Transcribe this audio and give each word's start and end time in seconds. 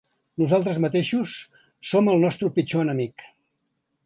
Nosaltres 0.43 0.79
mateixos 0.85 1.33
som 1.91 2.11
el 2.15 2.25
nostre 2.27 2.53
pitjor 2.57 2.85
enemic. 2.89 3.29